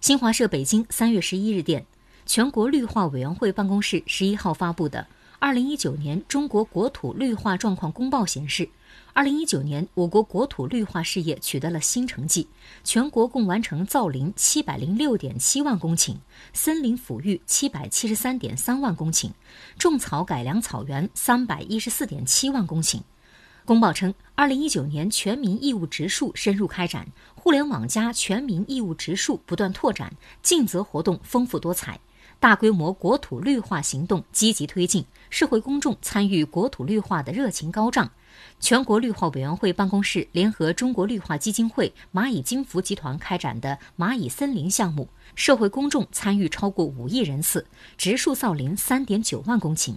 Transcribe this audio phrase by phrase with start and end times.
[0.00, 1.84] 新华社北京三月十一日电，
[2.24, 5.00] 全国绿化委员会办公室十一号发布的
[5.40, 8.68] 《二零一九年中国国土绿化状况公报》显示。
[9.12, 12.46] 二零一九年，我国国土绿化事业取得了新成绩，
[12.84, 16.14] 全国共完成造林七百零六点七万公顷，
[16.52, 19.32] 森林抚育七百七十三点三万公顷，
[19.76, 23.00] 种草改良草原三百一十四点七万公顷。
[23.68, 30.10] 公报称，二零一九年全民义务植树深入开展，互联网加全民义务植树不断拓展，
[30.40, 32.00] 尽责活动丰富多彩，
[32.40, 38.10] 大规模国土绿化行动积极推进，社会公众参与国土绿化的热情高涨。
[38.58, 47.66] 全国绿化委员会办公室联合中国绿化基金会、蚂蚁金服集团开展的蚂蚁森林项目，社会公众参与超过五亿人次，
[47.98, 49.94] 植树造林三点九万公顷。